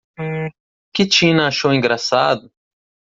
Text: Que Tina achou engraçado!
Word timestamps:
Que 0.91 1.05
Tina 1.05 1.45
achou 1.49 1.71
engraçado! 1.71 2.51